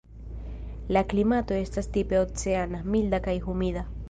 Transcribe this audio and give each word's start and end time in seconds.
La 0.97 1.03
klimato 1.11 1.57
estas 1.67 1.91
tipe 1.99 2.19
oceana, 2.23 2.81
milda 2.97 3.23
kaj 3.31 3.39
humida. 3.49 3.91